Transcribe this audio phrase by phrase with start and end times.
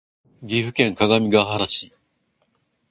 [0.41, 1.93] 岐阜県各務原市